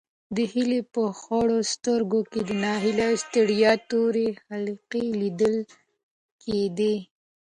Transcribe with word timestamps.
د 0.35 0.37
هیلې 0.53 0.81
په 0.93 1.03
خړو 1.19 1.57
سترګو 1.73 2.19
کې 2.31 2.41
د 2.49 2.51
ناهیلۍ 2.63 3.03
او 3.09 3.15
ستړیا 3.23 3.71
تورې 3.89 4.27
حلقې 4.45 5.05
لیدل 5.21 5.55
کېدې. 6.43 6.95